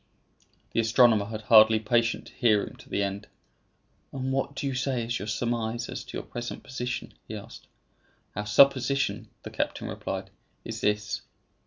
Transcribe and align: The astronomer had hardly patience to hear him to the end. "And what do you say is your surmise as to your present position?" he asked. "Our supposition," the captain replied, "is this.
The 0.71 0.79
astronomer 0.79 1.25
had 1.25 1.41
hardly 1.43 1.79
patience 1.79 2.29
to 2.31 2.35
hear 2.37 2.63
him 2.65 2.75
to 2.77 2.89
the 2.89 3.03
end. 3.03 3.27
"And 4.11 4.33
what 4.33 4.55
do 4.55 4.65
you 4.65 4.73
say 4.73 5.03
is 5.05 5.19
your 5.19 5.27
surmise 5.27 5.89
as 5.89 6.03
to 6.05 6.17
your 6.17 6.25
present 6.25 6.63
position?" 6.63 7.13
he 7.27 7.35
asked. 7.35 7.67
"Our 8.35 8.47
supposition," 8.47 9.29
the 9.43 9.51
captain 9.51 9.87
replied, 9.87 10.31
"is 10.65 10.81
this. 10.81 11.21